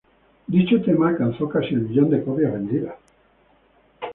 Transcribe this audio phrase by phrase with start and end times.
[0.47, 2.95] Dicho tema alcanzó casi el millón de copias vendidas.